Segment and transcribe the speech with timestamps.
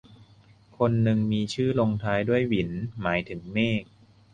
[0.77, 3.83] คนนึงมีชื่อลงท้ายด้วยหวิน หมายถึงเมฆ